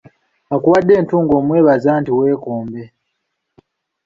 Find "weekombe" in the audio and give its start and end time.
2.17-2.83